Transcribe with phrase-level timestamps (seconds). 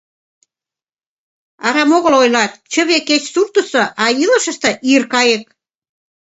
[1.67, 5.43] Арам огыл ойлат: «Чыве кеч суртысо, а илышыште— ир кайык».